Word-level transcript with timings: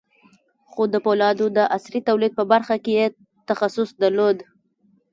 خو 0.71 0.81
د 0.93 0.95
پولادو 1.05 1.45
د 1.57 1.59
عصري 1.75 1.99
تولید 2.09 2.33
په 2.39 2.43
برخه 2.51 2.75
کې 2.83 2.91
یې 2.99 3.05
تخصص 3.49 3.89
درلود 4.01 4.37